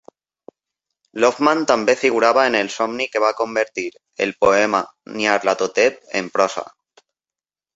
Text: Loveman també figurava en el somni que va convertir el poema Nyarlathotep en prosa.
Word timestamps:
Loveman 1.25 1.59
també 1.71 1.95
figurava 2.03 2.45
en 2.51 2.57
el 2.61 2.71
somni 2.77 3.07
que 3.15 3.21
va 3.25 3.31
convertir 3.41 3.85
el 4.27 4.33
poema 4.47 4.83
Nyarlathotep 5.21 6.01
en 6.23 6.33
prosa. 6.39 6.67